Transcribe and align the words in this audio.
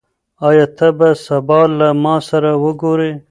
آيا 0.47 0.65
ته 0.77 0.87
به 0.97 1.09
سبا 1.25 1.61
له 1.77 1.87
ما 2.03 2.15
سره 2.29 2.51
وګورې؟ 2.63 3.11